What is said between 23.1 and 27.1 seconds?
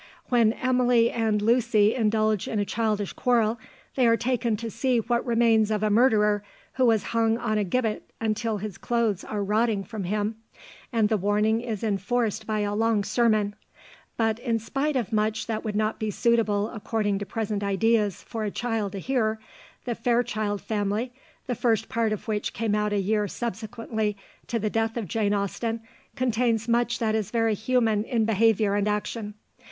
subsequently to the death of Jane Austen, contains much